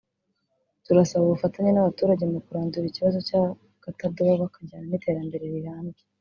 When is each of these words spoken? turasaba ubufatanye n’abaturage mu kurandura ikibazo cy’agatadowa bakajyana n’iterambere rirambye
turasaba 0.85 1.23
ubufatanye 1.25 1.71
n’abaturage 1.73 2.23
mu 2.31 2.39
kurandura 2.45 2.85
ikibazo 2.87 3.17
cy’agatadowa 3.27 4.33
bakajyana 4.43 4.85
n’iterambere 4.89 5.45
rirambye 5.55 6.01